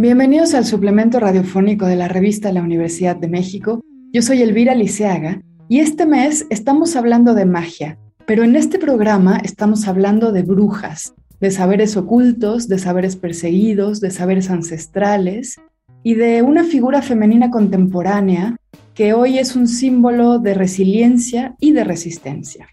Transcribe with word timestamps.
Bienvenidos 0.00 0.54
al 0.54 0.64
suplemento 0.64 1.18
radiofónico 1.18 1.84
de 1.84 1.96
la 1.96 2.06
revista 2.06 2.52
la 2.52 2.62
Universidad 2.62 3.16
de 3.16 3.26
México. 3.26 3.82
Yo 4.12 4.22
soy 4.22 4.42
Elvira 4.42 4.76
Liceaga 4.76 5.42
y 5.68 5.80
este 5.80 6.06
mes 6.06 6.46
estamos 6.50 6.94
hablando 6.94 7.34
de 7.34 7.46
magia, 7.46 7.98
pero 8.24 8.44
en 8.44 8.54
este 8.54 8.78
programa 8.78 9.38
estamos 9.42 9.88
hablando 9.88 10.30
de 10.30 10.44
brujas, 10.44 11.14
de 11.40 11.50
saberes 11.50 11.96
ocultos, 11.96 12.68
de 12.68 12.78
saberes 12.78 13.16
perseguidos, 13.16 14.00
de 14.00 14.12
saberes 14.12 14.50
ancestrales 14.50 15.56
y 16.04 16.14
de 16.14 16.42
una 16.42 16.62
figura 16.62 17.02
femenina 17.02 17.50
contemporánea 17.50 18.56
que 18.94 19.14
hoy 19.14 19.40
es 19.40 19.56
un 19.56 19.66
símbolo 19.66 20.38
de 20.38 20.54
resiliencia 20.54 21.56
y 21.58 21.72
de 21.72 21.82
resistencia. 21.82 22.68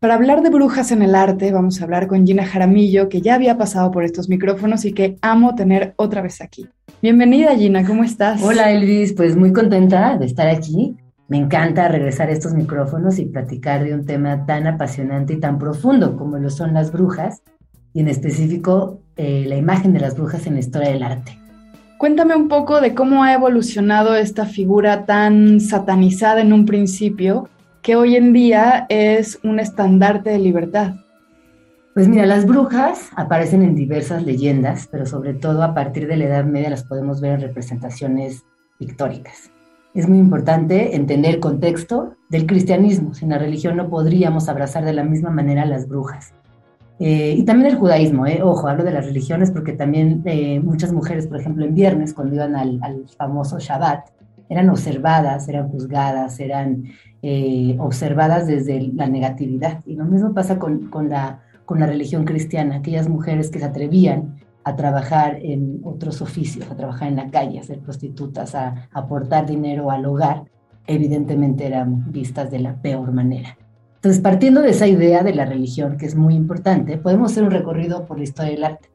Para 0.00 0.14
hablar 0.14 0.40
de 0.40 0.48
brujas 0.48 0.92
en 0.92 1.02
el 1.02 1.14
arte, 1.14 1.52
vamos 1.52 1.78
a 1.78 1.84
hablar 1.84 2.06
con 2.06 2.26
Gina 2.26 2.46
Jaramillo, 2.46 3.10
que 3.10 3.20
ya 3.20 3.34
había 3.34 3.58
pasado 3.58 3.90
por 3.90 4.02
estos 4.02 4.30
micrófonos 4.30 4.86
y 4.86 4.94
que 4.94 5.18
amo 5.20 5.54
tener 5.54 5.92
otra 5.96 6.22
vez 6.22 6.40
aquí. 6.40 6.66
Bienvenida, 7.02 7.54
Gina, 7.54 7.84
¿cómo 7.84 8.02
estás? 8.02 8.42
Hola, 8.42 8.70
Elvis, 8.70 9.12
pues 9.12 9.36
muy 9.36 9.52
contenta 9.52 10.16
de 10.16 10.24
estar 10.24 10.48
aquí. 10.48 10.96
Me 11.28 11.36
encanta 11.36 11.86
regresar 11.88 12.30
a 12.30 12.32
estos 12.32 12.54
micrófonos 12.54 13.18
y 13.18 13.26
platicar 13.26 13.84
de 13.84 13.92
un 13.92 14.06
tema 14.06 14.46
tan 14.46 14.66
apasionante 14.66 15.34
y 15.34 15.36
tan 15.38 15.58
profundo 15.58 16.16
como 16.16 16.38
lo 16.38 16.48
son 16.48 16.72
las 16.72 16.92
brujas, 16.92 17.42
y 17.92 18.00
en 18.00 18.08
específico 18.08 19.02
eh, 19.18 19.44
la 19.46 19.56
imagen 19.56 19.92
de 19.92 20.00
las 20.00 20.16
brujas 20.16 20.46
en 20.46 20.54
la 20.54 20.60
historia 20.60 20.88
del 20.88 21.02
arte. 21.02 21.38
Cuéntame 21.98 22.34
un 22.34 22.48
poco 22.48 22.80
de 22.80 22.94
cómo 22.94 23.22
ha 23.22 23.34
evolucionado 23.34 24.14
esta 24.14 24.46
figura 24.46 25.04
tan 25.04 25.60
satanizada 25.60 26.40
en 26.40 26.54
un 26.54 26.64
principio 26.64 27.50
que 27.82 27.96
hoy 27.96 28.16
en 28.16 28.32
día 28.32 28.86
es 28.88 29.38
un 29.42 29.58
estandarte 29.58 30.30
de 30.30 30.38
libertad? 30.38 30.94
Pues 31.94 32.08
mira, 32.08 32.24
las 32.24 32.46
brujas 32.46 33.10
aparecen 33.16 33.62
en 33.62 33.74
diversas 33.74 34.22
leyendas, 34.22 34.88
pero 34.90 35.06
sobre 35.06 35.34
todo 35.34 35.62
a 35.62 35.74
partir 35.74 36.06
de 36.06 36.16
la 36.16 36.24
Edad 36.26 36.44
Media 36.44 36.70
las 36.70 36.84
podemos 36.84 37.20
ver 37.20 37.32
en 37.32 37.40
representaciones 37.40 38.44
pictóricas. 38.78 39.50
Es 39.92 40.08
muy 40.08 40.18
importante 40.18 40.94
entender 40.94 41.34
el 41.34 41.40
contexto 41.40 42.14
del 42.28 42.46
cristianismo. 42.46 43.12
Sin 43.12 43.30
la 43.30 43.38
religión 43.38 43.76
no 43.76 43.90
podríamos 43.90 44.48
abrazar 44.48 44.84
de 44.84 44.92
la 44.92 45.02
misma 45.02 45.30
manera 45.30 45.62
a 45.62 45.66
las 45.66 45.88
brujas. 45.88 46.32
Eh, 47.00 47.34
y 47.36 47.44
también 47.44 47.72
el 47.72 47.78
judaísmo, 47.78 48.26
eh. 48.26 48.40
ojo, 48.42 48.68
hablo 48.68 48.84
de 48.84 48.92
las 48.92 49.06
religiones 49.06 49.50
porque 49.50 49.72
también 49.72 50.22
eh, 50.26 50.60
muchas 50.60 50.92
mujeres, 50.92 51.26
por 51.26 51.40
ejemplo, 51.40 51.64
en 51.64 51.74
viernes, 51.74 52.14
cuando 52.14 52.34
iban 52.36 52.54
al, 52.54 52.78
al 52.82 53.08
famoso 53.16 53.58
Shabbat, 53.58 54.10
eran 54.48 54.68
observadas, 54.68 55.48
eran 55.48 55.68
juzgadas, 55.68 56.38
eran 56.40 56.84
eh, 57.22 57.76
observadas 57.78 58.46
desde 58.46 58.80
la 58.94 59.06
negatividad. 59.06 59.80
Y 59.86 59.94
lo 59.94 60.04
mismo 60.04 60.32
pasa 60.32 60.58
con, 60.58 60.88
con, 60.88 61.08
la, 61.08 61.42
con 61.64 61.80
la 61.80 61.86
religión 61.86 62.24
cristiana, 62.24 62.76
aquellas 62.76 63.08
mujeres 63.08 63.50
que 63.50 63.58
se 63.58 63.64
atrevían 63.64 64.36
a 64.64 64.76
trabajar 64.76 65.38
en 65.42 65.80
otros 65.84 66.22
oficios, 66.22 66.70
a 66.70 66.76
trabajar 66.76 67.08
en 67.08 67.16
la 67.16 67.30
calle, 67.30 67.58
a 67.58 67.62
ser 67.62 67.80
prostitutas, 67.80 68.54
a 68.54 68.88
aportar 68.92 69.46
dinero 69.46 69.90
al 69.90 70.04
hogar, 70.06 70.44
evidentemente 70.86 71.66
eran 71.66 72.10
vistas 72.10 72.50
de 72.50 72.58
la 72.58 72.74
peor 72.74 73.12
manera. 73.12 73.56
Entonces, 73.96 74.20
partiendo 74.22 74.62
de 74.62 74.70
esa 74.70 74.86
idea 74.86 75.22
de 75.22 75.34
la 75.34 75.44
religión, 75.44 75.98
que 75.98 76.06
es 76.06 76.14
muy 76.14 76.34
importante, 76.34 76.96
podemos 76.96 77.32
hacer 77.32 77.44
un 77.44 77.50
recorrido 77.50 78.06
por 78.06 78.16
la 78.16 78.24
historia 78.24 78.52
del 78.52 78.64
arte. 78.64 78.88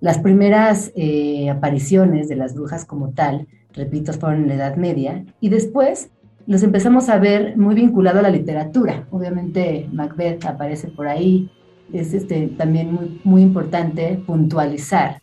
Las 0.00 0.18
primeras 0.18 0.90
eh, 0.96 1.48
apariciones 1.48 2.28
de 2.28 2.34
las 2.34 2.54
brujas 2.54 2.84
como 2.84 3.10
tal, 3.10 3.46
repito, 3.72 4.12
fueron 4.12 4.42
en 4.42 4.48
la 4.48 4.54
Edad 4.54 4.76
Media, 4.76 5.24
y 5.40 5.48
después 5.48 6.10
los 6.46 6.62
empezamos 6.62 7.08
a 7.08 7.18
ver 7.18 7.56
muy 7.56 7.74
vinculado 7.74 8.18
a 8.18 8.22
la 8.22 8.30
literatura. 8.30 9.06
Obviamente 9.10 9.88
Macbeth 9.92 10.44
aparece 10.44 10.88
por 10.88 11.06
ahí. 11.08 11.50
Es 11.92 12.14
este, 12.14 12.48
también 12.48 12.92
muy, 12.92 13.20
muy 13.24 13.42
importante 13.42 14.22
puntualizar 14.26 15.20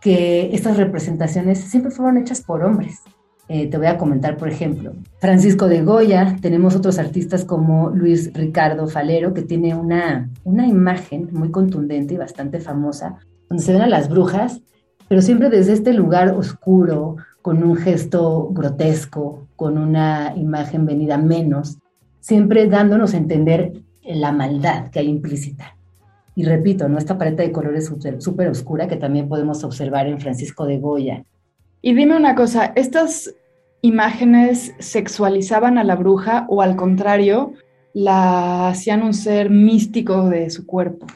que 0.00 0.54
estas 0.54 0.76
representaciones 0.76 1.60
siempre 1.60 1.90
fueron 1.90 2.18
hechas 2.18 2.40
por 2.42 2.64
hombres. 2.64 3.02
Eh, 3.48 3.66
te 3.66 3.78
voy 3.78 3.86
a 3.86 3.96
comentar, 3.96 4.36
por 4.36 4.48
ejemplo, 4.48 4.92
Francisco 5.20 5.68
de 5.68 5.82
Goya, 5.82 6.36
tenemos 6.42 6.76
otros 6.76 6.98
artistas 6.98 7.46
como 7.46 7.88
Luis 7.88 8.30
Ricardo 8.34 8.88
Falero, 8.88 9.32
que 9.32 9.40
tiene 9.40 9.74
una, 9.74 10.28
una 10.44 10.66
imagen 10.66 11.30
muy 11.32 11.50
contundente 11.50 12.12
y 12.12 12.18
bastante 12.18 12.60
famosa, 12.60 13.16
donde 13.48 13.64
se 13.64 13.72
ven 13.72 13.80
a 13.80 13.86
las 13.86 14.10
brujas, 14.10 14.60
pero 15.08 15.22
siempre 15.22 15.48
desde 15.48 15.72
este 15.72 15.94
lugar 15.94 16.34
oscuro, 16.34 17.16
con 17.48 17.62
un 17.62 17.76
gesto 17.76 18.50
grotesco, 18.50 19.48
con 19.56 19.78
una 19.78 20.34
imagen 20.36 20.84
venida 20.84 21.16
menos, 21.16 21.78
siempre 22.20 22.66
dándonos 22.66 23.14
a 23.14 23.16
entender 23.16 23.72
la 24.04 24.32
maldad 24.32 24.90
que 24.90 24.98
hay 24.98 25.08
implícita. 25.08 25.74
Y 26.34 26.44
repito, 26.44 26.90
¿no? 26.90 26.98
esta 26.98 27.16
paleta 27.16 27.42
de 27.42 27.50
colores 27.50 27.90
súper 28.18 28.48
oscura 28.48 28.86
que 28.86 28.96
también 28.96 29.30
podemos 29.30 29.64
observar 29.64 30.08
en 30.08 30.20
Francisco 30.20 30.66
de 30.66 30.78
Goya. 30.78 31.24
Y 31.80 31.94
dime 31.94 32.18
una 32.18 32.34
cosa, 32.34 32.70
¿estas 32.76 33.34
imágenes 33.80 34.74
sexualizaban 34.78 35.78
a 35.78 35.84
la 35.84 35.96
bruja 35.96 36.44
o 36.50 36.60
al 36.60 36.76
contrario, 36.76 37.54
la 37.94 38.68
hacían 38.68 39.02
un 39.02 39.14
ser 39.14 39.48
místico 39.48 40.28
de 40.28 40.50
su 40.50 40.66
cuerpo? 40.66 41.06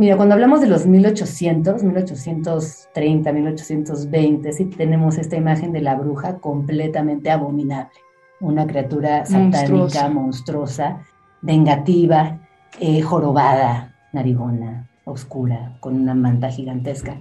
Mira, 0.00 0.16
cuando 0.16 0.34
hablamos 0.34 0.62
de 0.62 0.66
los 0.66 0.86
1800, 0.86 1.82
1830, 1.82 3.32
1820, 3.34 4.52
sí 4.54 4.64
tenemos 4.64 5.18
esta 5.18 5.36
imagen 5.36 5.72
de 5.72 5.82
la 5.82 5.94
bruja 5.94 6.38
completamente 6.38 7.30
abominable, 7.30 7.90
una 8.40 8.66
criatura 8.66 9.26
satánica, 9.26 10.08
monstruosa, 10.08 11.02
vengativa, 11.42 12.38
eh, 12.80 13.02
jorobada, 13.02 13.94
narigona, 14.14 14.88
oscura, 15.04 15.76
con 15.80 15.96
una 15.96 16.14
manta 16.14 16.48
gigantesca. 16.48 17.20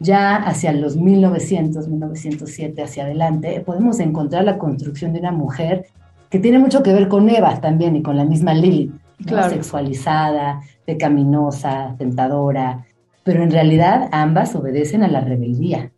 Ya 0.00 0.36
hacia 0.36 0.72
los 0.72 0.96
1900, 0.96 1.88
1907 1.88 2.82
hacia 2.82 3.04
adelante, 3.04 3.60
podemos 3.60 4.00
encontrar 4.00 4.44
la 4.44 4.56
construcción 4.56 5.12
de 5.12 5.20
una 5.20 5.32
mujer 5.32 5.88
que 6.30 6.38
tiene 6.38 6.58
mucho 6.58 6.82
que 6.82 6.94
ver 6.94 7.08
con 7.08 7.28
Eva 7.28 7.60
también 7.60 7.96
y 7.96 8.02
con 8.02 8.16
la 8.16 8.24
misma 8.24 8.54
Lilith, 8.54 8.94
sexualizada, 9.18 10.60
pecaminosa, 10.84 11.94
tentadora, 11.98 12.86
pero 13.24 13.42
en 13.42 13.50
realidad 13.50 14.08
ambas 14.12 14.54
obedecen 14.54 15.02
a 15.02 15.08
la 15.08 15.20
rebeldía, 15.20 15.92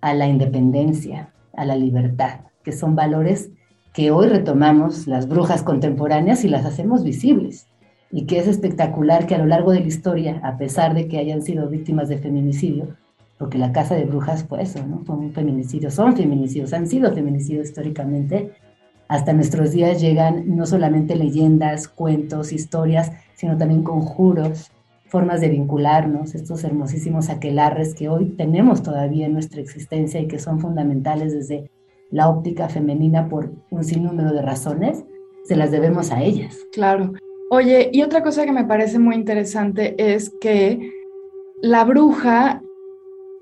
a 0.00 0.14
la 0.14 0.26
independencia, 0.26 1.32
a 1.54 1.64
la 1.64 1.76
libertad, 1.76 2.40
que 2.62 2.72
son 2.72 2.94
valores 2.94 3.50
que 3.92 4.12
hoy 4.12 4.28
retomamos 4.28 5.08
las 5.08 5.28
brujas 5.28 5.62
contemporáneas 5.64 6.44
y 6.44 6.48
las 6.48 6.64
hacemos 6.64 7.02
visibles. 7.02 7.66
Y 8.10 8.26
que 8.26 8.38
es 8.38 8.46
espectacular 8.46 9.26
que 9.26 9.34
a 9.34 9.38
lo 9.38 9.46
largo 9.46 9.72
de 9.72 9.80
la 9.80 9.86
historia, 9.86 10.40
a 10.44 10.56
pesar 10.56 10.94
de 10.94 11.08
que 11.08 11.18
hayan 11.18 11.42
sido 11.42 11.68
víctimas 11.68 12.08
de 12.08 12.18
feminicidio, 12.18 12.96
porque 13.38 13.58
la 13.58 13.72
casa 13.72 13.96
de 13.96 14.04
brujas 14.04 14.44
fue 14.44 14.62
eso, 14.62 14.84
¿no? 14.86 15.00
Fue 15.04 15.16
un 15.16 15.32
feminicidio, 15.32 15.90
son 15.90 16.16
feminicidios, 16.16 16.72
han 16.72 16.86
sido 16.86 17.12
feminicidios 17.12 17.66
históricamente, 17.66 18.52
hasta 19.08 19.32
nuestros 19.32 19.72
días 19.72 20.00
llegan 20.00 20.56
no 20.56 20.66
solamente 20.66 21.16
leyendas, 21.16 21.88
cuentos, 21.88 22.52
historias, 22.52 23.12
sino 23.34 23.56
también 23.56 23.82
conjuros, 23.82 24.70
formas 25.06 25.40
de 25.40 25.48
vincularnos, 25.48 26.34
estos 26.34 26.62
hermosísimos 26.64 27.30
aquelarres 27.30 27.94
que 27.94 28.08
hoy 28.08 28.26
tenemos 28.36 28.82
todavía 28.82 29.26
en 29.26 29.32
nuestra 29.32 29.60
existencia 29.60 30.20
y 30.20 30.28
que 30.28 30.38
son 30.38 30.60
fundamentales 30.60 31.32
desde 31.32 31.70
la 32.10 32.28
óptica 32.28 32.68
femenina 32.68 33.28
por 33.28 33.50
un 33.70 33.84
sinnúmero 33.84 34.32
de 34.32 34.42
razones, 34.42 35.04
se 35.44 35.56
las 35.56 35.70
debemos 35.70 36.12
a 36.12 36.22
ellas. 36.22 36.58
Claro. 36.72 37.14
Oye, 37.50 37.90
y 37.92 38.02
otra 38.02 38.22
cosa 38.22 38.44
que 38.44 38.52
me 38.52 38.64
parece 38.64 38.98
muy 38.98 39.14
interesante 39.14 39.94
es 39.96 40.30
que 40.40 40.92
la 41.62 41.84
bruja 41.84 42.62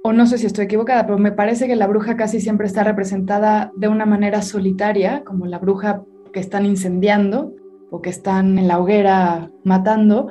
o 0.07 0.13
no 0.13 0.25
sé 0.27 0.39
si 0.39 0.47
estoy 0.47 0.67
equivocada, 0.67 1.05
pero 1.05 1.19
me 1.19 1.33
parece 1.33 1.67
que 1.67 1.75
la 1.75 1.89
bruja 1.89 2.17
casi 2.17 2.41
siempre 2.41 2.69
está 2.69 2.85
representada 2.85 3.73
de 3.75 3.89
una 3.89 4.07
manera 4.07 4.41
solitaria, 4.41 5.25
como 5.25 5.47
la 5.47 5.59
bruja 5.59 6.05
que 6.33 6.39
están 6.39 6.65
incendiando 6.65 7.53
o 7.91 8.01
que 8.03 8.11
están 8.11 8.57
en 8.57 8.69
la 8.69 8.79
hoguera 8.79 9.51
matando. 9.65 10.29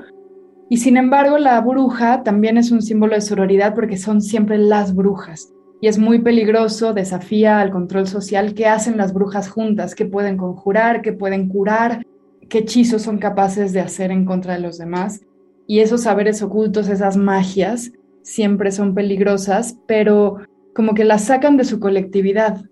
Y 0.70 0.78
sin 0.78 0.96
embargo, 0.96 1.38
la 1.40 1.60
bruja 1.60 2.24
también 2.24 2.58
es 2.58 2.72
un 2.72 2.82
símbolo 2.82 3.16
de 3.16 3.22
sororidad 3.22 3.76
porque 3.76 3.98
son 3.98 4.22
siempre 4.22 4.58
las 4.58 4.96
brujas. 4.96 5.52
Y 5.82 5.88
es 5.90 6.00
muy 6.00 6.20
peligroso, 6.20 6.94
desafía 6.94 7.60
al 7.60 7.72
control 7.72 8.08
social 8.08 8.54
qué 8.54 8.68
hacen 8.68 8.96
las 8.96 9.14
brujas 9.14 9.50
juntas, 9.50 9.94
qué 9.94 10.06
pueden 10.06 10.38
conjurar, 10.38 11.02
qué 11.02 11.12
pueden 11.12 11.50
curar, 11.50 12.02
qué 12.48 12.60
hechizos 12.60 13.02
son 13.02 13.18
capaces 13.18 13.74
de 13.74 13.82
hacer 13.82 14.12
en 14.12 14.24
contra 14.24 14.54
de 14.54 14.62
los 14.62 14.78
demás. 14.78 15.20
Y 15.68 15.82
esos 15.82 16.04
saberes 16.04 16.42
ocultos, 16.42 16.88
esas 16.88 17.18
magias, 17.18 17.92
siempre 18.26 18.72
son 18.72 18.94
peligrosas, 18.96 19.78
pero 19.88 20.40
como 20.74 20.94
que 20.94 21.06
las 21.06 21.26
sacan 21.26 21.56
de 21.56 21.64
su 21.64 21.80
colectividad, 21.80 22.66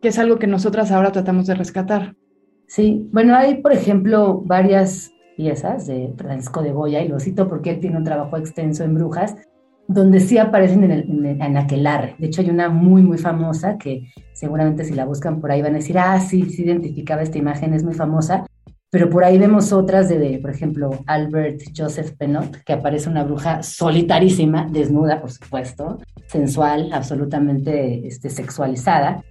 que 0.00 0.08
es 0.08 0.18
algo 0.18 0.38
que 0.38 0.46
nosotras 0.46 0.90
ahora 0.90 1.12
tratamos 1.12 1.46
de 1.46 1.54
rescatar. 1.54 2.16
Sí, 2.66 3.08
bueno, 3.12 3.34
hay, 3.34 3.60
por 3.60 3.72
ejemplo, 3.72 4.40
varias 4.46 5.10
piezas 5.36 5.86
de 5.86 6.14
Francisco 6.16 6.62
de 6.62 6.72
Goya, 6.72 7.02
y 7.02 7.08
lo 7.08 7.18
cito 7.18 7.48
porque 7.48 7.70
él 7.70 7.80
tiene 7.80 7.98
un 7.98 8.04
trabajo 8.04 8.36
extenso 8.36 8.84
en 8.84 8.94
brujas, 8.94 9.34
donde 9.88 10.20
sí 10.20 10.38
aparecen 10.38 10.84
en, 10.84 10.90
el, 10.92 11.26
en, 11.26 11.56
aquelarre. 11.56 12.14
De 12.18 12.28
hecho, 12.28 12.42
hay 12.42 12.50
una 12.50 12.68
muy, 12.68 13.02
muy 13.02 13.18
famosa 13.18 13.76
que 13.76 14.12
seguramente 14.32 14.84
si 14.84 14.94
la 14.94 15.04
buscan 15.04 15.40
por 15.40 15.50
ahí 15.50 15.62
van 15.62 15.74
a 15.74 15.78
decir, 15.78 15.98
ah, 15.98 16.20
sí, 16.20 16.48
sí 16.48 16.62
identificaba 16.62 17.22
esta 17.22 17.38
imagen, 17.38 17.74
es 17.74 17.82
muy 17.82 17.94
famosa. 17.94 18.46
Pero 18.90 19.08
por 19.08 19.22
ahí 19.22 19.38
vemos 19.38 19.72
otras 19.72 20.08
de, 20.08 20.38
por 20.42 20.50
ejemplo, 20.50 20.90
Albert 21.06 21.60
Joseph 21.76 22.16
Penot, 22.18 22.56
que 22.64 22.72
aparece 22.72 23.08
una 23.08 23.22
bruja 23.22 23.62
solitarísima, 23.62 24.66
desnuda, 24.68 25.20
por 25.20 25.30
supuesto, 25.30 25.98
sensual, 26.26 26.92
absolutamente 26.92 28.06
este, 28.06 28.30
sexualizada. 28.30 29.22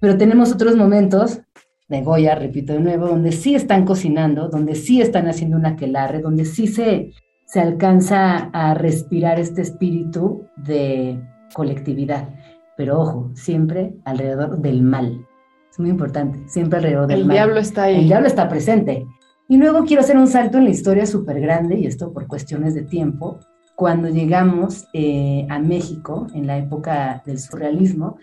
Pero 0.00 0.16
tenemos 0.16 0.52
otros 0.52 0.74
momentos 0.76 1.40
de 1.88 2.00
Goya, 2.00 2.34
repito 2.34 2.72
de 2.72 2.80
nuevo, 2.80 3.08
donde 3.08 3.32
sí 3.32 3.54
están 3.54 3.84
cocinando, 3.84 4.48
donde 4.48 4.74
sí 4.74 5.02
están 5.02 5.28
haciendo 5.28 5.58
un 5.58 5.66
aquelarre, 5.66 6.20
donde 6.20 6.46
sí 6.46 6.66
se, 6.66 7.12
se 7.44 7.60
alcanza 7.60 8.50
a 8.54 8.72
respirar 8.72 9.38
este 9.38 9.60
espíritu 9.60 10.46
de 10.56 11.20
colectividad. 11.52 12.30
Pero 12.78 13.00
ojo, 13.00 13.30
siempre 13.34 13.94
alrededor 14.06 14.58
del 14.60 14.82
mal. 14.82 15.26
Es 15.74 15.80
muy 15.80 15.90
importante, 15.90 16.40
siempre 16.46 16.78
alrededor 16.78 17.08
del 17.08 17.24
mal. 17.26 17.30
El 17.30 17.32
diablo 17.32 17.58
está 17.58 17.82
ahí. 17.82 17.96
El 17.96 18.06
diablo 18.06 18.28
está 18.28 18.48
presente. 18.48 19.08
Y 19.48 19.56
luego 19.56 19.82
quiero 19.84 20.02
hacer 20.02 20.16
un 20.16 20.28
salto 20.28 20.58
en 20.58 20.64
la 20.66 20.70
historia 20.70 21.04
súper 21.04 21.40
grande, 21.40 21.76
y 21.76 21.86
esto 21.86 22.12
por 22.12 22.28
cuestiones 22.28 22.76
de 22.76 22.82
tiempo. 22.82 23.40
Cuando 23.74 24.08
llegamos 24.08 24.86
eh, 24.92 25.48
a 25.50 25.58
México, 25.58 26.28
en 26.32 26.46
la 26.46 26.58
época 26.58 27.24
del 27.26 27.40
surrealismo, 27.40 28.18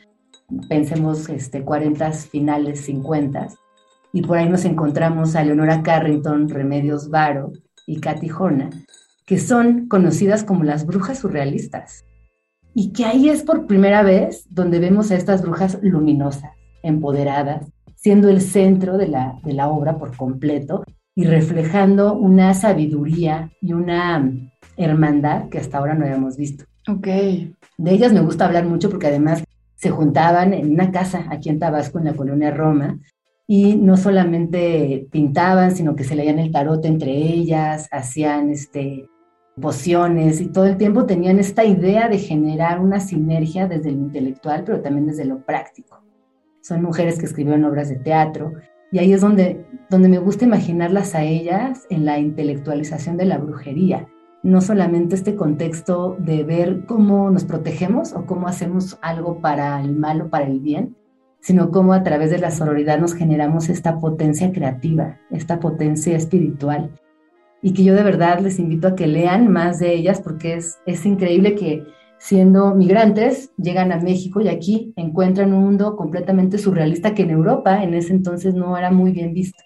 pensemos 0.70 1.28
este, 1.28 1.66
40 1.66 2.14
finales, 2.14 2.86
50, 2.86 3.50
y 4.14 4.22
por 4.22 4.38
ahí 4.38 4.48
nos 4.48 4.64
encontramos 4.64 5.36
a 5.36 5.44
Leonora 5.44 5.84
Carrington, 5.84 6.48
Remedios 6.48 7.10
Varo 7.10 7.52
y 7.86 8.00
Katy 8.00 8.32
Horna, 8.32 8.70
que 9.26 9.38
son 9.38 9.90
conocidas 9.90 10.46
como 10.46 10.64
las 10.64 10.86
brujas 10.86 11.20
surrealistas. 11.20 12.06
Y 12.74 12.94
que 12.94 13.04
ahí 13.04 13.28
es 13.28 13.44
por 13.44 13.68
primera 13.68 14.04
vez 14.04 14.46
donde 14.50 14.80
vemos 14.80 15.12
a 15.12 15.18
estas 15.18 15.42
brujas 15.42 15.80
luminosas, 15.82 16.61
empoderadas, 16.84 17.66
siendo 17.96 18.30
el 18.30 18.42
centro 18.42 18.98
de 18.98 19.08
la, 19.08 19.40
de 19.44 19.54
la 19.54 19.70
obra 19.70 19.98
por 19.98 20.16
completo 20.16 20.84
y 21.16 21.26
reflejando 21.26 22.14
una 22.14 22.54
sabiduría 22.54 23.52
y 23.62 23.74
una 23.74 24.52
hermandad 24.78 25.50
que 25.50 25.60
hasta 25.60 25.78
ahora 25.78 25.94
no 25.94 26.06
habíamos 26.06 26.38
visto. 26.38 26.66
Ok. 26.88 27.08
De 27.08 27.92
ellas 27.92 28.14
me 28.14 28.22
gusta 28.22 28.46
hablar 28.46 28.66
mucho 28.66 28.90
porque 28.90 29.08
además 29.08 29.44
se 29.76 29.90
juntaban 29.90 30.54
en 30.54 30.72
una 30.72 30.92
casa 30.92 31.26
aquí 31.30 31.50
en 31.50 31.60
Tabasco, 31.60 32.00
en 32.00 32.06
la 32.06 32.14
colonia 32.14 32.52
Roma, 32.52 33.00
y 33.48 33.76
no 33.76 33.98
solamente 33.98 35.08
pintaban, 35.12 35.76
sino 35.76 35.96
que 35.96 36.04
se 36.04 36.16
leían 36.16 36.40
el 36.40 36.52
tarot 36.52 36.86
entre 36.86 37.12
ellas, 37.12 37.88
hacían 37.92 38.50
este, 38.50 39.10
pociones 39.60 40.40
y 40.40 40.48
todo 40.48 40.66
el 40.66 40.78
tiempo 40.78 41.06
tenían 41.06 41.40
esta 41.40 41.66
idea 41.66 42.08
de 42.08 42.18
generar 42.18 42.80
una 42.80 43.00
sinergia 43.00 43.68
desde 43.68 43.92
lo 43.92 43.98
intelectual, 43.98 44.64
pero 44.64 44.82
también 44.82 45.08
desde 45.08 45.26
lo 45.26 45.40
práctico. 45.40 46.02
Son 46.62 46.82
mujeres 46.82 47.18
que 47.18 47.26
escribieron 47.26 47.66
obras 47.66 47.90
de 47.90 47.98
teatro 47.98 48.54
y 48.92 49.00
ahí 49.00 49.14
es 49.14 49.22
donde, 49.22 49.66
donde 49.90 50.10
me 50.10 50.20
gusta 50.20 50.46
imaginarlas 50.46 51.16
a 51.16 51.24
ellas 51.24 51.88
en 51.90 52.06
la 52.06 52.20
intelectualización 52.20 53.18
de 53.18 53.26
la 53.26 53.38
brujería. 53.38 54.08
No 54.44 54.60
solamente 54.60 55.16
este 55.16 55.36
contexto 55.36 56.18
de 56.20 56.44
ver 56.44 56.86
cómo 56.86 57.30
nos 57.30 57.46
protegemos 57.46 58.14
o 58.14 58.26
cómo 58.26 58.48
hacemos 58.48 59.00
algo 59.02 59.40
para 59.40 59.80
el 59.82 59.96
mal 59.96 60.22
o 60.22 60.30
para 60.30 60.46
el 60.46 60.60
bien, 60.60 60.96
sino 61.40 61.72
cómo 61.72 61.94
a 61.94 62.04
través 62.04 62.32
de 62.32 62.40
la 62.40 62.52
sororidad 62.52 63.00
nos 63.00 63.14
generamos 63.14 63.70
esta 63.70 64.00
potencia 64.00 64.52
creativa, 64.52 65.20
esta 65.32 65.60
potencia 65.60 66.16
espiritual. 66.16 66.92
Y 67.62 67.74
que 67.74 67.84
yo 67.84 67.96
de 67.96 68.04
verdad 68.04 68.40
les 68.40 68.60
invito 68.60 68.90
a 68.90 68.96
que 68.96 69.08
lean 69.08 69.48
más 69.52 69.80
de 69.80 69.94
ellas 69.94 70.20
porque 70.22 70.56
es, 70.56 70.80
es 70.86 71.06
increíble 71.06 71.56
que 71.56 71.84
siendo 72.22 72.74
migrantes 72.76 73.52
llegan 73.58 73.92
a 73.92 74.00
México 74.00 74.40
y 74.40 74.48
aquí 74.48 74.94
encuentran 74.96 75.54
un 75.54 75.64
mundo 75.64 75.96
completamente 75.98 76.58
surrealista 76.58 77.14
que 77.14 77.24
en 77.24 77.32
Europa 77.32 77.84
en 77.84 77.94
ese 77.94 78.14
entonces 78.14 78.54
no 78.54 78.78
era 78.78 78.92
muy 78.92 79.12
bien 79.12 79.34
visto. 79.34 79.62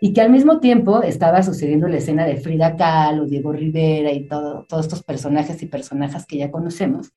Y 0.00 0.12
que 0.12 0.20
al 0.20 0.30
mismo 0.30 0.60
tiempo 0.60 1.02
estaba 1.02 1.42
sucediendo 1.42 1.86
la 1.86 1.98
escena 1.98 2.26
de 2.26 2.36
Frida 2.36 2.76
Kahlo, 2.76 3.26
Diego 3.26 3.52
Rivera 3.52 4.12
y 4.12 4.26
todo, 4.26 4.66
todos 4.68 4.86
estos 4.86 5.02
personajes 5.02 5.62
y 5.62 5.66
personajes 5.66 6.26
que 6.26 6.38
ya 6.38 6.50
conocemos 6.50 7.12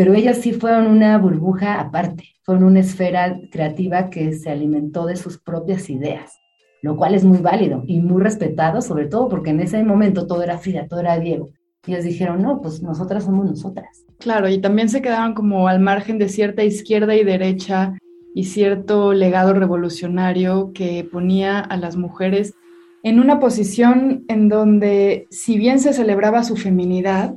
pero 0.00 0.14
ellas 0.14 0.38
sí 0.38 0.54
fueron 0.54 0.86
una 0.86 1.18
burbuja 1.18 1.78
aparte, 1.78 2.24
fueron 2.42 2.64
una 2.64 2.80
esfera 2.80 3.38
creativa 3.50 4.08
que 4.08 4.32
se 4.32 4.48
alimentó 4.48 5.04
de 5.04 5.16
sus 5.16 5.36
propias 5.38 5.90
ideas, 5.90 6.40
lo 6.80 6.96
cual 6.96 7.14
es 7.14 7.22
muy 7.22 7.36
válido 7.36 7.82
y 7.86 8.00
muy 8.00 8.22
respetado, 8.22 8.80
sobre 8.80 9.08
todo 9.08 9.28
porque 9.28 9.50
en 9.50 9.60
ese 9.60 9.84
momento 9.84 10.26
todo 10.26 10.42
era 10.42 10.56
Frida, 10.56 10.88
todo 10.88 11.00
era 11.00 11.18
Diego. 11.18 11.50
Y 11.86 11.92
ellos 11.92 12.04
dijeron, 12.04 12.42
no, 12.42 12.60
pues 12.60 12.82
nosotras 12.82 13.24
somos 13.24 13.46
nosotras. 13.46 14.04
Claro, 14.18 14.48
y 14.48 14.58
también 14.58 14.88
se 14.88 15.00
quedaban 15.00 15.34
como 15.34 15.66
al 15.66 15.80
margen 15.80 16.18
de 16.18 16.28
cierta 16.28 16.62
izquierda 16.62 17.16
y 17.16 17.24
derecha 17.24 17.98
y 18.34 18.44
cierto 18.44 19.12
legado 19.12 19.54
revolucionario 19.54 20.72
que 20.74 21.08
ponía 21.10 21.58
a 21.58 21.76
las 21.76 21.96
mujeres 21.96 22.54
en 23.02 23.18
una 23.18 23.40
posición 23.40 24.24
en 24.28 24.48
donde, 24.48 25.26
si 25.30 25.56
bien 25.56 25.80
se 25.80 25.94
celebraba 25.94 26.44
su 26.44 26.56
feminidad, 26.56 27.34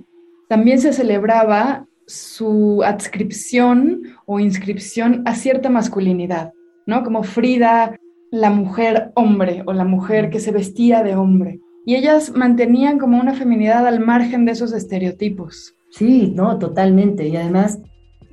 también 0.50 0.81
se 0.81 0.92
celebraba 0.92 1.88
su 2.06 2.84
adscripción 2.84 4.04
o 4.25 4.40
inscripción 4.40 5.24
a 5.25 5.36
cierta 5.36 5.69
masculinidad, 5.69 6.51
¿no? 6.86 7.04
Como 7.04 7.24
Frida, 7.24 7.98
la 8.30 8.50
mujer 8.50 9.12
hombre 9.16 9.63
o 9.66 9.74
la 9.74 9.86
mujer 9.86 10.30
que 10.30 10.42
se 10.42 10.51
vestía 10.51 11.01
de 11.01 11.16
hombre. 11.16 11.62
Y 11.85 11.95
ellas 11.95 12.31
mantenían 12.35 13.00
como 13.00 13.19
una 13.19 13.33
feminidad 13.33 13.85
al 13.85 14.00
margen 14.00 14.45
de 14.45 14.53
esos 14.53 14.74
estereotipos. 14.74 15.75
Sí, 15.91 16.31
no, 16.35 16.57
totalmente. 16.59 17.27
Y 17.27 17.35
además 17.35 17.80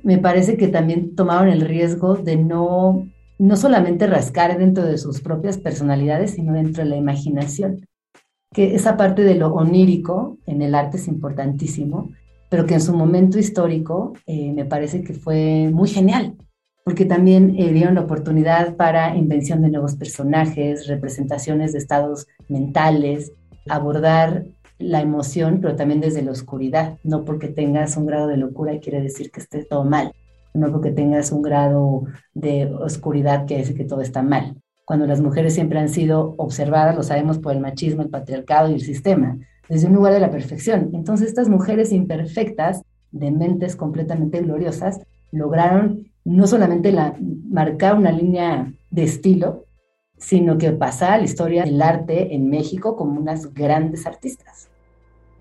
me 0.03 0.17
parece 0.17 0.57
que 0.57 0.67
también 0.67 1.15
tomaron 1.15 1.49
el 1.49 1.61
riesgo 1.61 2.15
de 2.15 2.37
no, 2.37 3.07
no 3.37 3.55
solamente 3.55 4.07
rascar 4.07 4.57
dentro 4.57 4.83
de 4.85 4.97
sus 4.97 5.21
propias 5.21 5.57
personalidades, 5.57 6.31
sino 6.31 6.53
dentro 6.53 6.83
de 6.83 6.89
la 6.89 6.95
imaginación. 6.97 7.85
Que 8.53 8.75
esa 8.75 8.97
parte 8.97 9.23
de 9.23 9.35
lo 9.35 9.53
onírico 9.53 10.37
en 10.45 10.61
el 10.61 10.75
arte 10.75 10.97
es 10.97 11.07
importantísimo 11.07 12.11
pero 12.51 12.65
que 12.65 12.73
en 12.73 12.81
su 12.81 12.93
momento 12.93 13.39
histórico 13.39 14.11
eh, 14.27 14.51
me 14.51 14.65
parece 14.65 15.05
que 15.05 15.13
fue 15.13 15.69
muy 15.71 15.87
genial, 15.87 16.35
porque 16.83 17.05
también 17.05 17.55
eh, 17.57 17.71
dieron 17.71 17.95
la 17.95 18.01
oportunidad 18.01 18.75
para 18.75 19.15
invención 19.15 19.61
de 19.61 19.69
nuevos 19.69 19.95
personajes, 19.95 20.85
representaciones 20.87 21.71
de 21.71 21.77
estados 21.77 22.27
mentales, 22.49 23.31
abordar 23.69 24.45
la 24.79 25.01
emoción, 25.01 25.59
pero 25.61 25.75
también 25.75 26.01
desde 26.01 26.21
la 26.21 26.31
oscuridad, 26.31 26.97
no 27.03 27.23
porque 27.23 27.47
tengas 27.47 27.97
un 27.97 28.05
grado 28.05 28.27
de 28.27 28.37
locura 28.37 28.79
quiere 28.79 29.01
decir 29.01 29.31
que 29.31 29.39
esté 29.39 29.63
todo 29.63 29.85
mal, 29.85 30.13
no 30.53 30.71
porque 30.71 30.91
tengas 30.91 31.31
un 31.31 31.41
grado 31.41 32.03
de 32.33 32.65
oscuridad 32.65 33.45
quiere 33.45 33.63
decir 33.63 33.77
que 33.77 33.85
todo 33.85 34.01
está 34.01 34.23
mal. 34.23 34.55
Cuando 34.85 35.05
las 35.05 35.21
mujeres 35.21 35.53
siempre 35.53 35.79
han 35.79 35.89
sido 35.89 36.33
observadas, 36.37 36.95
lo 36.95 37.03
sabemos 37.03 37.37
por 37.37 37.53
el 37.53 37.61
machismo, 37.61 38.01
el 38.01 38.09
patriarcado 38.09 38.69
y 38.69 38.73
el 38.73 38.81
sistema, 38.81 39.37
desde 39.69 39.87
un 39.87 39.93
lugar 39.93 40.13
de 40.13 40.19
la 40.19 40.31
perfección. 40.31 40.89
Entonces 40.93 41.29
estas 41.29 41.47
mujeres 41.47 41.91
imperfectas, 41.91 42.81
de 43.11 43.31
mentes 43.31 43.75
completamente 43.75 44.41
gloriosas, 44.41 44.99
lograron 45.31 46.07
no 46.23 46.47
solamente 46.47 46.91
la, 46.91 47.15
marcar 47.49 47.95
una 47.95 48.11
línea 48.11 48.71
de 48.89 49.03
estilo, 49.03 49.65
sino 50.21 50.57
que 50.57 50.71
pasar 50.71 51.13
a 51.13 51.17
la 51.17 51.23
historia 51.23 51.63
del 51.63 51.81
arte 51.81 52.35
en 52.35 52.49
México 52.49 52.95
como 52.95 53.19
unas 53.19 53.53
grandes 53.53 54.05
artistas. 54.05 54.69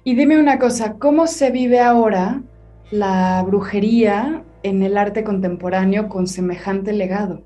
Y 0.04 0.14
dime 0.14 0.40
una 0.40 0.58
cosa, 0.58 0.94
¿cómo 0.94 1.26
se 1.26 1.50
vive 1.50 1.80
ahora 1.80 2.42
la 2.90 3.44
brujería 3.46 4.42
en 4.62 4.82
el 4.82 4.96
arte 4.96 5.22
contemporáneo 5.22 6.08
con 6.08 6.26
semejante 6.26 6.94
legado? 6.94 7.42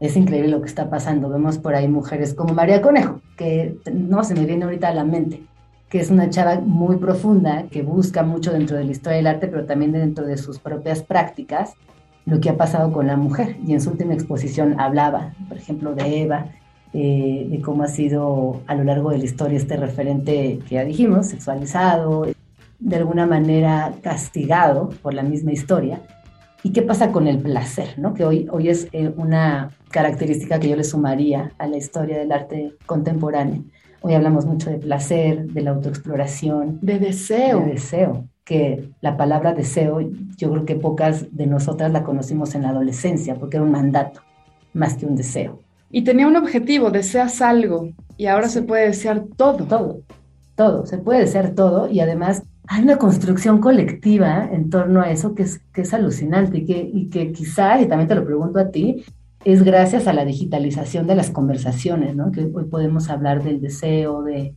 Es 0.00 0.16
increíble 0.16 0.48
lo 0.48 0.60
que 0.60 0.66
está 0.66 0.90
pasando. 0.90 1.28
Vemos 1.28 1.58
por 1.58 1.76
ahí 1.76 1.86
mujeres 1.86 2.34
como 2.34 2.54
María 2.54 2.82
Conejo, 2.82 3.20
que 3.36 3.76
no 3.92 4.24
se 4.24 4.34
me 4.34 4.44
viene 4.44 4.64
ahorita 4.64 4.88
a 4.88 4.94
la 4.94 5.04
mente, 5.04 5.44
que 5.88 6.00
es 6.00 6.10
una 6.10 6.28
chava 6.28 6.60
muy 6.60 6.96
profunda, 6.96 7.66
que 7.70 7.82
busca 7.82 8.24
mucho 8.24 8.52
dentro 8.52 8.76
de 8.76 8.84
la 8.84 8.90
historia 8.90 9.18
del 9.18 9.26
arte, 9.28 9.46
pero 9.46 9.64
también 9.64 9.92
dentro 9.92 10.26
de 10.26 10.36
sus 10.36 10.58
propias 10.58 11.02
prácticas, 11.02 11.74
lo 12.28 12.40
que 12.40 12.50
ha 12.50 12.56
pasado 12.56 12.92
con 12.92 13.06
la 13.06 13.16
mujer. 13.16 13.56
Y 13.66 13.72
en 13.72 13.80
su 13.80 13.90
última 13.90 14.14
exposición 14.14 14.78
hablaba, 14.78 15.32
por 15.48 15.56
ejemplo, 15.56 15.94
de 15.94 16.22
Eva, 16.22 16.46
eh, 16.92 17.46
de 17.50 17.60
cómo 17.60 17.82
ha 17.82 17.88
sido 17.88 18.60
a 18.66 18.74
lo 18.74 18.84
largo 18.84 19.10
de 19.10 19.18
la 19.18 19.24
historia 19.24 19.56
este 19.56 19.76
referente 19.76 20.60
que 20.68 20.74
ya 20.76 20.84
dijimos, 20.84 21.26
sexualizado, 21.26 22.26
de 22.78 22.96
alguna 22.96 23.26
manera 23.26 23.92
castigado 24.02 24.90
por 25.02 25.14
la 25.14 25.22
misma 25.22 25.52
historia. 25.52 26.00
¿Y 26.62 26.70
qué 26.70 26.82
pasa 26.82 27.12
con 27.12 27.26
el 27.28 27.38
placer? 27.38 27.98
¿no? 27.98 28.14
Que 28.14 28.24
hoy, 28.24 28.48
hoy 28.50 28.68
es 28.68 28.88
eh, 28.92 29.12
una 29.16 29.70
característica 29.90 30.58
que 30.58 30.68
yo 30.68 30.76
le 30.76 30.84
sumaría 30.84 31.52
a 31.58 31.66
la 31.66 31.76
historia 31.76 32.18
del 32.18 32.32
arte 32.32 32.74
contemporáneo 32.84 33.62
Hoy 34.00 34.14
hablamos 34.14 34.46
mucho 34.46 34.70
de 34.70 34.78
placer, 34.78 35.46
de 35.48 35.60
la 35.60 35.70
autoexploración. 35.70 36.78
De 36.80 37.00
deseo. 37.00 37.60
De 37.60 37.72
deseo. 37.72 38.28
Que 38.48 38.88
la 39.02 39.18
palabra 39.18 39.52
deseo, 39.52 40.00
yo 40.38 40.50
creo 40.50 40.64
que 40.64 40.74
pocas 40.74 41.36
de 41.36 41.46
nosotras 41.46 41.92
la 41.92 42.02
conocimos 42.02 42.54
en 42.54 42.62
la 42.62 42.70
adolescencia, 42.70 43.34
porque 43.34 43.58
era 43.58 43.66
un 43.66 43.72
mandato 43.72 44.22
más 44.72 44.94
que 44.94 45.04
un 45.04 45.16
deseo. 45.16 45.60
Y 45.90 46.02
tenía 46.02 46.26
un 46.26 46.34
objetivo, 46.34 46.90
deseas 46.90 47.42
algo, 47.42 47.90
y 48.16 48.24
ahora 48.24 48.48
se 48.48 48.62
puede 48.62 48.86
desear 48.86 49.24
todo. 49.36 49.66
Todo, 49.66 50.00
todo, 50.54 50.86
se 50.86 50.96
puede 50.96 51.20
desear 51.20 51.50
todo, 51.50 51.90
y 51.90 52.00
además 52.00 52.42
hay 52.66 52.84
una 52.84 52.96
construcción 52.96 53.60
colectiva 53.60 54.48
en 54.50 54.70
torno 54.70 55.02
a 55.02 55.10
eso 55.10 55.34
que 55.34 55.42
es, 55.42 55.60
que 55.74 55.82
es 55.82 55.92
alucinante 55.92 56.58
y 56.58 56.64
que, 56.64 56.90
y 56.90 57.10
que 57.10 57.32
quizá, 57.32 57.78
y 57.82 57.86
también 57.86 58.08
te 58.08 58.14
lo 58.14 58.24
pregunto 58.24 58.58
a 58.60 58.70
ti, 58.70 59.04
es 59.44 59.62
gracias 59.62 60.06
a 60.06 60.14
la 60.14 60.24
digitalización 60.24 61.06
de 61.06 61.16
las 61.16 61.30
conversaciones, 61.30 62.16
¿no? 62.16 62.32
Que 62.32 62.50
hoy 62.50 62.64
podemos 62.64 63.10
hablar 63.10 63.44
del 63.44 63.60
deseo, 63.60 64.22
de, 64.22 64.54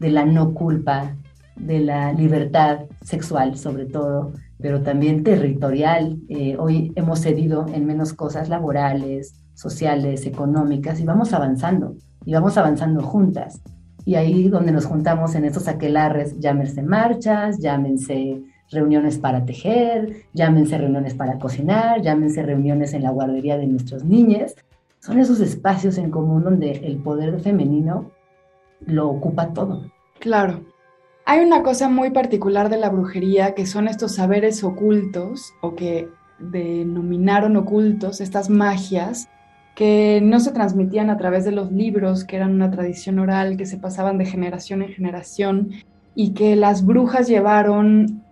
de 0.00 0.10
la 0.10 0.24
no 0.24 0.54
culpa, 0.54 1.14
de 1.56 1.80
la 1.80 2.12
libertad 2.12 2.80
sexual 3.02 3.56
sobre 3.56 3.86
todo, 3.86 4.32
pero 4.60 4.82
también 4.82 5.24
territorial. 5.24 6.18
Eh, 6.28 6.56
hoy 6.58 6.92
hemos 6.96 7.20
cedido 7.20 7.66
en 7.72 7.86
menos 7.86 8.12
cosas 8.12 8.48
laborales, 8.48 9.34
sociales, 9.54 10.26
económicas 10.26 11.00
y 11.00 11.04
vamos 11.04 11.32
avanzando, 11.32 11.96
y 12.24 12.32
vamos 12.32 12.56
avanzando 12.56 13.02
juntas. 13.02 13.60
Y 14.04 14.16
ahí 14.16 14.48
donde 14.48 14.72
nos 14.72 14.84
juntamos 14.84 15.34
en 15.34 15.44
estos 15.44 15.68
aquelarres, 15.68 16.38
llámense 16.38 16.82
marchas, 16.82 17.58
llámense 17.58 18.42
reuniones 18.70 19.18
para 19.18 19.44
tejer, 19.44 20.24
llámense 20.32 20.76
reuniones 20.76 21.14
para 21.14 21.38
cocinar, 21.38 22.02
llámense 22.02 22.42
reuniones 22.42 22.92
en 22.92 23.02
la 23.02 23.10
guardería 23.10 23.56
de 23.56 23.66
nuestros 23.66 24.04
niños. 24.04 24.54
Son 25.00 25.18
esos 25.18 25.40
espacios 25.40 25.98
en 25.98 26.10
común 26.10 26.44
donde 26.44 26.72
el 26.72 26.96
poder 26.96 27.40
femenino 27.40 28.10
lo 28.86 29.08
ocupa 29.08 29.52
todo. 29.52 29.90
Claro. 30.18 30.73
Hay 31.26 31.40
una 31.40 31.62
cosa 31.62 31.88
muy 31.88 32.10
particular 32.10 32.68
de 32.68 32.76
la 32.76 32.90
brujería 32.90 33.54
que 33.54 33.64
son 33.64 33.88
estos 33.88 34.16
saberes 34.16 34.62
ocultos 34.62 35.54
o 35.62 35.74
que 35.74 36.10
denominaron 36.38 37.56
ocultos, 37.56 38.20
estas 38.20 38.50
magias 38.50 39.28
que 39.74 40.20
no 40.22 40.38
se 40.38 40.52
transmitían 40.52 41.08
a 41.08 41.16
través 41.16 41.46
de 41.46 41.50
los 41.50 41.72
libros, 41.72 42.24
que 42.24 42.36
eran 42.36 42.52
una 42.52 42.70
tradición 42.70 43.18
oral, 43.18 43.56
que 43.56 43.64
se 43.64 43.78
pasaban 43.78 44.18
de 44.18 44.26
generación 44.26 44.82
en 44.82 44.90
generación 44.90 45.70
y 46.14 46.34
que 46.34 46.56
las 46.56 46.84
brujas 46.84 47.26
llevaron 47.26 48.22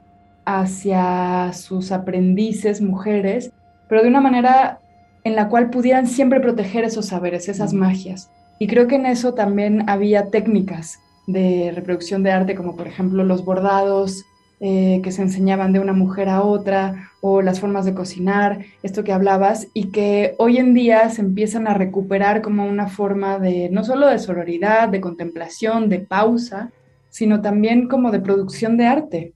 hacia 0.45 1.53
sus 1.55 1.93
aprendices 1.93 2.83
mujeres, 2.83 3.53
pero 3.89 4.03
de 4.03 4.09
una 4.09 4.21
manera 4.21 4.81
en 5.25 5.35
la 5.35 5.49
cual 5.49 5.71
pudieran 5.71 6.07
siempre 6.07 6.41
proteger 6.41 6.85
esos 6.85 7.07
saberes, 7.07 7.49
esas 7.49 7.73
magias. 7.73 8.31
Y 8.59 8.67
creo 8.67 8.87
que 8.87 8.97
en 8.97 9.07
eso 9.07 9.33
también 9.33 9.89
había 9.89 10.27
técnicas 10.27 10.99
de 11.27 11.73
reproducción 11.75 12.23
de 12.23 12.33
arte, 12.33 12.55
como 12.55 12.77
por 12.77 12.87
ejemplo 12.87 13.25
los 13.25 13.45
bordados 13.45 14.25
eh, 14.65 15.01
que 15.03 15.11
se 15.11 15.23
enseñaban 15.23 15.73
de 15.73 15.81
una 15.81 15.93
mujer 15.93 16.29
a 16.29 16.43
otra, 16.43 17.11
o 17.21 17.43
las 17.43 17.59
formas 17.59 17.85
de 17.85 17.95
cocinar, 17.95 18.65
esto 18.85 19.03
que 19.03 19.13
hablabas, 19.13 19.67
y 19.75 19.91
que 19.91 20.37
hoy 20.39 20.59
en 20.59 20.73
día 20.73 21.09
se 21.11 21.21
empiezan 21.21 21.67
a 21.67 21.75
recuperar 21.75 22.43
como 22.43 22.65
una 22.65 22.87
forma 22.87 23.41
de, 23.41 23.71
no 23.71 23.83
solo 23.83 24.07
de 24.07 24.21
sororidad, 24.21 24.89
de 24.89 25.01
contemplación, 25.01 25.89
de 25.89 25.99
pausa, 25.99 26.71
sino 27.11 27.41
también 27.43 27.89
como 27.89 28.13
de 28.13 28.21
producción 28.21 28.77
de 28.77 28.87
arte. 28.87 29.35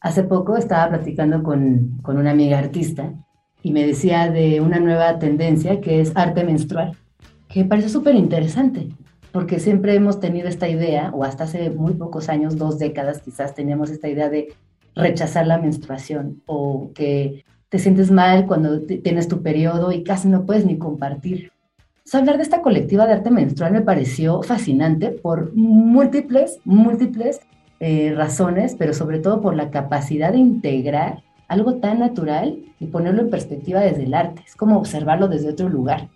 Hace 0.00 0.24
poco 0.24 0.56
estaba 0.56 0.88
platicando 0.88 1.44
con, 1.44 1.98
con 2.02 2.18
una 2.18 2.32
amiga 2.32 2.58
artista 2.58 3.12
y 3.62 3.70
me 3.70 3.86
decía 3.86 4.28
de 4.28 4.60
una 4.60 4.80
nueva 4.80 5.20
tendencia 5.20 5.80
que 5.80 6.00
es 6.00 6.16
arte 6.16 6.42
menstrual, 6.42 6.96
que 7.48 7.64
parece 7.64 7.88
súper 7.88 8.16
interesante, 8.16 8.88
porque 9.32 9.58
siempre 9.58 9.94
hemos 9.94 10.20
tenido 10.20 10.48
esta 10.48 10.68
idea, 10.68 11.10
o 11.14 11.24
hasta 11.24 11.44
hace 11.44 11.70
muy 11.70 11.94
pocos 11.94 12.28
años, 12.28 12.58
dos 12.58 12.78
décadas 12.78 13.22
quizás, 13.22 13.54
teníamos 13.54 13.90
esta 13.90 14.08
idea 14.08 14.28
de 14.28 14.54
rechazar 14.94 15.46
la 15.46 15.58
menstruación 15.58 16.42
o 16.46 16.90
que 16.94 17.44
te 17.70 17.78
sientes 17.78 18.10
mal 18.10 18.46
cuando 18.46 18.82
tienes 18.82 19.28
tu 19.28 19.42
periodo 19.42 19.92
y 19.92 20.04
casi 20.04 20.28
no 20.28 20.44
puedes 20.44 20.66
ni 20.66 20.76
compartir. 20.76 21.50
hablar 22.12 22.36
de 22.36 22.42
esta 22.42 22.60
colectiva 22.60 23.06
de 23.06 23.14
arte 23.14 23.30
menstrual 23.30 23.72
me 23.72 23.80
pareció 23.80 24.42
fascinante 24.42 25.08
por 25.08 25.54
múltiples, 25.54 26.58
múltiples 26.64 27.40
eh, 27.80 28.12
razones, 28.14 28.76
pero 28.78 28.92
sobre 28.92 29.18
todo 29.18 29.40
por 29.40 29.56
la 29.56 29.70
capacidad 29.70 30.32
de 30.32 30.38
integrar 30.38 31.22
algo 31.48 31.76
tan 31.76 32.00
natural 32.00 32.58
y 32.78 32.86
ponerlo 32.86 33.22
en 33.22 33.30
perspectiva 33.30 33.80
desde 33.80 34.04
el 34.04 34.12
arte. 34.12 34.42
Es 34.46 34.54
como 34.54 34.76
observarlo 34.76 35.28
desde 35.28 35.48
otro 35.48 35.70
lugar. 35.70 36.08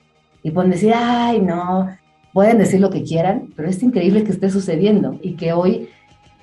Y 0.42 0.50
pueden 0.50 0.70
decir, 0.70 0.92
ay, 0.94 1.40
no, 1.40 1.88
pueden 2.36 2.58
decir 2.58 2.80
lo 2.80 2.90
que 2.90 3.02
quieran, 3.02 3.48
pero 3.56 3.66
es 3.66 3.82
increíble 3.82 4.22
que 4.22 4.30
esté 4.30 4.50
sucediendo 4.50 5.18
y 5.22 5.36
que 5.36 5.54
hoy 5.54 5.88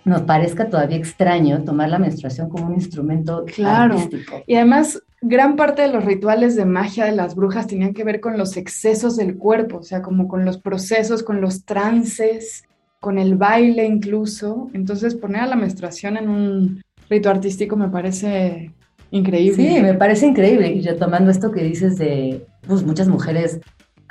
nos 0.06 0.24
parezca 0.24 0.68
todavía 0.68 0.98
extraño 0.98 1.64
tomar 1.66 1.88
la 1.88 2.00
menstruación 2.00 2.50
como 2.50 2.66
un 2.66 2.74
instrumento 2.74 3.46
claro. 3.46 3.94
artístico. 3.94 4.42
Y 4.48 4.56
además, 4.56 5.04
gran 5.22 5.56
parte 5.56 5.84
de 5.84 5.90
los 5.90 6.04
rituales 6.04 6.56
de 6.56 6.66
magia 6.66 7.06
de 7.06 7.12
las 7.12 7.36
brujas 7.36 7.68
tenían 7.68 7.94
que 7.94 8.04
ver 8.04 8.22
con 8.22 8.40
los 8.40 8.58
excesos 8.58 9.18
del 9.18 9.38
cuerpo, 9.38 9.78
o 9.78 9.84
sea, 9.84 10.02
como 10.02 10.28
con 10.28 10.46
los 10.46 10.58
procesos, 10.58 11.22
con 11.22 11.42
los 11.42 11.64
trances, 11.64 12.64
con 13.00 13.20
el 13.20 13.36
baile 13.36 13.86
incluso. 13.86 14.72
Entonces 14.74 15.14
poner 15.14 15.42
a 15.42 15.46
la 15.46 15.56
menstruación 15.56 16.18
en 16.18 16.28
un 16.28 16.82
rito 17.08 17.30
artístico 17.30 17.76
me 17.76 17.90
parece 17.90 18.72
increíble. 19.12 19.76
Sí, 19.76 19.80
me 19.80 19.94
parece 19.94 20.26
increíble. 20.26 20.72
Y 20.72 20.82
retomando 20.82 21.30
esto 21.30 21.52
que 21.52 21.64
dices 21.64 22.00
de, 22.00 22.48
pues 22.68 22.82
muchas 22.82 23.08
mujeres 23.08 23.60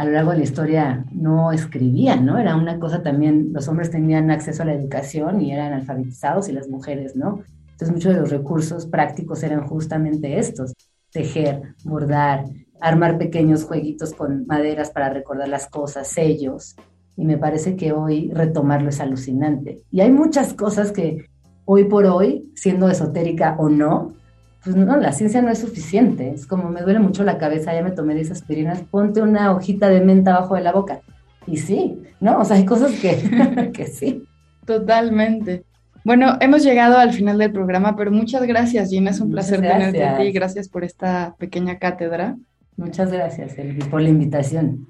a 0.03 0.05
lo 0.05 0.11
largo 0.11 0.33
de 0.33 0.39
la 0.39 0.43
historia 0.43 1.05
no 1.13 1.53
escribían, 1.53 2.27
¿no? 2.27 2.37
Era 2.37 2.57
una 2.57 2.81
cosa 2.81 3.05
también, 3.05 3.53
los 3.53 3.69
hombres 3.69 3.89
tenían 3.89 4.33
acceso 4.33 4.65
a 4.65 4.67
la 4.67 4.75
educación 4.75 5.41
y 5.41 5.53
eran 5.53 5.73
alfabetizados 5.73 6.49
y 6.49 6.53
las 6.53 6.69
mujeres 6.69 7.15
no. 7.15 7.45
Entonces 7.71 7.93
muchos 7.93 8.13
de 8.13 8.21
los 8.21 8.31
recursos 8.31 8.87
prácticos 8.87 9.45
eran 9.45 9.65
justamente 9.69 10.41
estos, 10.41 10.75
tejer, 11.13 11.75
bordar, 11.85 12.47
armar 12.81 13.17
pequeños 13.17 13.63
jueguitos 13.63 14.13
con 14.13 14.45
maderas 14.49 14.91
para 14.91 15.09
recordar 15.09 15.49
las 15.49 15.69
cosas, 15.69 16.09
sellos, 16.09 16.75
y 17.17 17.25
me 17.25 17.39
parece 17.39 17.77
que 17.77 17.93
hoy 17.93 18.29
retomarlo 18.35 18.89
es 18.89 18.99
alucinante. 18.99 19.83
Y 19.93 20.01
hay 20.01 20.11
muchas 20.11 20.53
cosas 20.53 20.91
que 20.91 21.27
hoy 21.65 21.85
por 21.85 22.07
hoy, 22.07 22.51
siendo 22.57 22.91
esotérica 22.91 23.55
o 23.57 23.69
no, 23.69 24.15
pues 24.65 24.77
no, 24.77 24.97
la 24.97 25.13
ciencia 25.13 25.43
no 25.43 25.51
es 25.51 25.59
suficiente. 25.59 26.31
Es 26.31 26.47
como 26.47 26.69
me 26.69 26.83
duele 26.83 27.01
mucho 27.01 27.25
la 27.25 27.39
cabeza, 27.39 27.75
ya 27.75 27.83
me 27.83 27.91
tomé 27.91 28.15
10 28.15 28.31
aspirinas, 28.31 28.83
ponte 28.83 29.21
una 29.21 29.53
hojita 29.53 29.89
de 29.89 30.01
menta 30.01 30.37
abajo 30.37 30.55
de 30.55 30.63
la 30.63 30.73
boca. 30.73 31.01
Y 31.47 31.57
sí, 31.57 31.99
¿no? 32.21 32.39
O 32.39 32.45
sea, 32.45 32.57
hay 32.57 32.65
cosas 32.65 32.93
que, 32.93 33.71
que 33.75 33.87
sí. 33.87 34.25
Totalmente. 34.65 35.65
Bueno, 36.05 36.37
hemos 36.41 36.65
llegado 36.65 36.99
al 36.99 37.13
final 37.13 37.39
del 37.39 37.53
programa, 37.53 37.97
pero 37.97 38.11
muchas 38.11 38.43
gracias, 38.43 38.91
Gina. 38.91 39.11
Es 39.11 39.21
un 39.21 39.31
placer 39.31 39.61
tenerte 39.61 40.05
a 40.05 40.19
ti. 40.19 40.33
Gracias 40.33 40.69
por 40.69 40.85
esta 40.85 41.35
pequeña 41.39 41.79
cátedra. 41.79 42.37
Muchas 42.77 43.13
gracias, 43.13 43.59
Elvi, 43.59 43.85
por 43.85 44.01
la 44.01 44.09
invitación. 44.09 44.89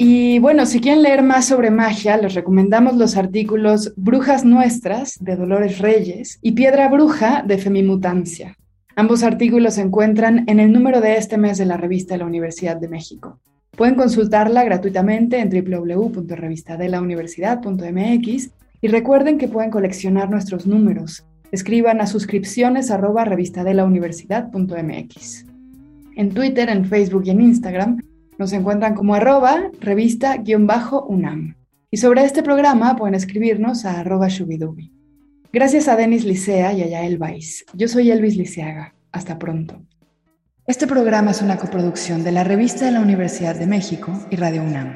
Y 0.00 0.38
bueno, 0.38 0.64
si 0.64 0.78
quieren 0.78 1.02
leer 1.02 1.24
más 1.24 1.46
sobre 1.46 1.72
magia, 1.72 2.16
les 2.16 2.34
recomendamos 2.34 2.96
los 2.96 3.16
artículos 3.16 3.92
Brujas 3.96 4.44
Nuestras 4.44 5.18
de 5.20 5.34
Dolores 5.34 5.80
Reyes 5.80 6.38
y 6.40 6.52
Piedra 6.52 6.88
Bruja 6.88 7.42
de 7.44 7.58
Femimutancia. 7.58 8.56
Ambos 8.94 9.24
artículos 9.24 9.74
se 9.74 9.80
encuentran 9.80 10.44
en 10.46 10.60
el 10.60 10.72
número 10.72 11.00
de 11.00 11.16
este 11.16 11.36
mes 11.36 11.58
de 11.58 11.66
la 11.66 11.76
revista 11.76 12.14
de 12.14 12.18
la 12.18 12.26
Universidad 12.26 12.76
de 12.76 12.86
México. 12.86 13.40
Pueden 13.72 13.96
consultarla 13.96 14.62
gratuitamente 14.62 15.40
en 15.40 15.50
www.revistadelauniversidad.mx 15.50 18.50
y 18.80 18.86
recuerden 18.86 19.36
que 19.36 19.48
pueden 19.48 19.72
coleccionar 19.72 20.30
nuestros 20.30 20.64
números. 20.64 21.26
Escriban 21.50 22.00
a 22.00 22.06
suscripciones 22.06 22.92
arroba 22.92 23.24
revistadelauniversidad.mx. 23.24 25.44
En 26.14 26.30
Twitter, 26.30 26.68
en 26.68 26.84
Facebook 26.84 27.24
y 27.24 27.30
en 27.30 27.40
Instagram 27.40 27.98
nos 28.38 28.52
encuentran 28.52 28.94
como 28.94 29.14
arroba 29.14 29.70
revista-unam. 29.80 31.54
Y 31.90 31.96
sobre 31.96 32.24
este 32.24 32.42
programa 32.42 32.96
pueden 32.96 33.14
escribirnos 33.14 33.84
a 33.84 34.00
arroba 34.00 34.28
shubidubi. 34.28 34.92
Gracias 35.52 35.88
a 35.88 35.96
Denis 35.96 36.24
Licea 36.24 36.72
y 36.72 36.82
a 36.82 36.86
Yael 36.86 37.18
Vais. 37.18 37.64
Yo 37.74 37.88
soy 37.88 38.10
Elvis 38.10 38.36
Liceaga. 38.36 38.94
Hasta 39.10 39.38
pronto. 39.38 39.80
Este 40.66 40.86
programa 40.86 41.30
es 41.30 41.40
una 41.40 41.56
coproducción 41.56 42.22
de 42.24 42.32
la 42.32 42.44
Revista 42.44 42.84
de 42.84 42.92
la 42.92 43.00
Universidad 43.00 43.56
de 43.56 43.66
México 43.66 44.12
y 44.30 44.36
Radio 44.36 44.62
UNAM. 44.62 44.92